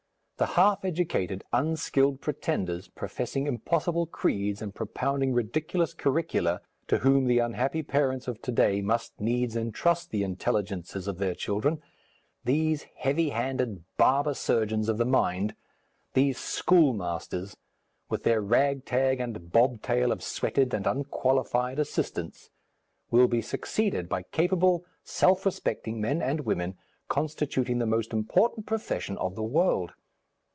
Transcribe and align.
The 0.37 0.55
half 0.55 0.83
educated, 0.83 1.43
unskilled 1.53 2.19
pretenders, 2.19 2.87
professing 2.87 3.45
impossible 3.45 4.07
creeds 4.07 4.59
and 4.59 4.73
propounding 4.73 5.33
ridiculous 5.33 5.93
curricula, 5.93 6.61
to 6.87 6.97
whom 6.97 7.27
the 7.27 7.37
unhappy 7.37 7.83
parents 7.83 8.27
of 8.27 8.41
to 8.41 8.51
day 8.51 8.81
must 8.81 9.21
needs 9.21 9.55
entrust 9.55 10.09
the 10.09 10.23
intelligences 10.23 11.07
of 11.07 11.19
their 11.19 11.35
children; 11.35 11.79
these 12.43 12.87
heavy 12.95 13.29
handed 13.29 13.83
barber 13.97 14.33
surgeons 14.33 14.89
of 14.89 14.97
the 14.97 15.05
mind, 15.05 15.53
these 16.15 16.39
schoolmasters, 16.39 17.55
with 18.09 18.23
their 18.23 18.41
ragtag 18.41 19.19
and 19.19 19.51
bobtail 19.51 20.11
of 20.11 20.23
sweated 20.23 20.73
and 20.73 20.87
unqualified 20.87 21.77
assistants, 21.77 22.49
will 23.11 23.27
be 23.27 23.43
succeeded 23.43 24.09
by 24.09 24.23
capable, 24.23 24.83
self 25.03 25.45
respecting 25.45 26.01
men 26.01 26.19
and 26.19 26.41
women, 26.47 26.79
constituting 27.09 27.77
the 27.77 27.85
most 27.85 28.11
important 28.11 28.65
profession 28.65 29.15
of 29.19 29.35
the 29.35 29.43
world. 29.43 29.91